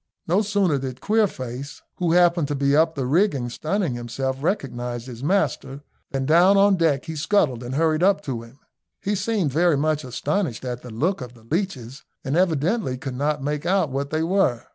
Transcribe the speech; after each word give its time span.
No 0.27 0.41
sooner 0.41 0.79
did 0.79 0.99
Queerface, 0.99 1.83
who 1.97 2.13
happened 2.13 2.47
to 2.47 2.55
be 2.55 2.75
up 2.75 2.95
the 2.95 3.05
rigging 3.05 3.51
sunning 3.51 3.93
himself, 3.93 4.37
recognise 4.41 5.05
his 5.05 5.23
master, 5.23 5.83
than 6.09 6.25
down 6.25 6.57
on 6.57 6.75
deck 6.75 7.05
he 7.05 7.15
scuttled 7.15 7.61
and 7.61 7.75
hurried 7.75 8.01
up 8.01 8.21
to 8.21 8.41
him. 8.41 8.57
He 8.99 9.13
seemed 9.13 9.51
very 9.51 9.77
much 9.77 10.03
astonished 10.03 10.65
at 10.65 10.81
the 10.81 10.89
look 10.89 11.21
of 11.21 11.35
the 11.35 11.43
leeches, 11.43 12.03
and 12.23 12.35
evidently 12.35 12.97
could 12.97 13.13
not 13.13 13.43
make 13.43 13.63
out 13.67 13.91
what 13.91 14.09
they 14.09 14.23
were. 14.23 14.65